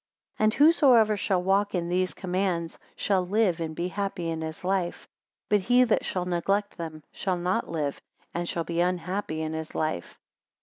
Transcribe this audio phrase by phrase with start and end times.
[0.37, 4.63] 23 And whosoever shall walk in these commands, shall live, and be happy in his
[4.63, 5.07] life.
[5.47, 8.01] But he that shall neglect them, shall not live,
[8.33, 10.17] and shall be unhappy in his life.